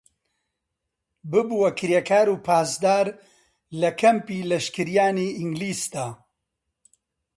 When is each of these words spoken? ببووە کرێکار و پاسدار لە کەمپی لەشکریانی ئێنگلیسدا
ببووە 1.31 1.69
کرێکار 1.79 2.27
و 2.31 2.35
پاسدار 2.47 3.07
لە 3.81 3.89
کەمپی 3.99 4.47
لەشکریانی 4.51 5.35
ئێنگلیسدا 5.37 6.07